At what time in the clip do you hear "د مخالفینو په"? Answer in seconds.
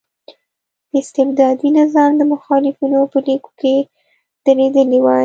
2.17-3.17